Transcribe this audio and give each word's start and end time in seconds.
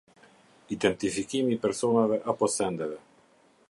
Identifikimi 0.75 1.53
i 1.57 1.59
personave 1.67 2.21
apo 2.35 2.51
sendeve. 2.57 2.99